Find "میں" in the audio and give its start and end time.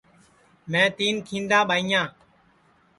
0.69-0.87